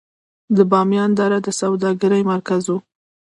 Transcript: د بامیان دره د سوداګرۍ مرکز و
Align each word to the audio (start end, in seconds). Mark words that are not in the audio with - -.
د 0.55 0.57
بامیان 0.71 1.11
دره 1.19 1.37
د 1.43 1.47
سوداګرۍ 1.61 2.21
مرکز 2.31 2.63
و 2.69 2.75